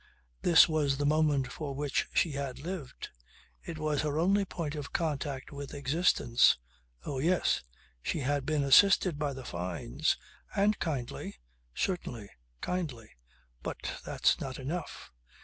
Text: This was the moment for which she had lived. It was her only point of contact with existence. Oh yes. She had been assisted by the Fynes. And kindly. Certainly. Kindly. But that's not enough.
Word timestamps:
This 0.41 0.67
was 0.67 0.97
the 0.97 1.05
moment 1.05 1.51
for 1.51 1.75
which 1.75 2.07
she 2.11 2.31
had 2.31 2.57
lived. 2.57 3.09
It 3.63 3.77
was 3.77 4.01
her 4.01 4.17
only 4.17 4.45
point 4.45 4.73
of 4.73 4.91
contact 4.91 5.51
with 5.51 5.75
existence. 5.75 6.57
Oh 7.05 7.19
yes. 7.19 7.61
She 8.01 8.21
had 8.21 8.43
been 8.43 8.63
assisted 8.63 9.19
by 9.19 9.33
the 9.33 9.45
Fynes. 9.45 10.17
And 10.55 10.79
kindly. 10.79 11.35
Certainly. 11.75 12.31
Kindly. 12.61 13.11
But 13.61 14.01
that's 14.03 14.39
not 14.41 14.57
enough. 14.57 15.11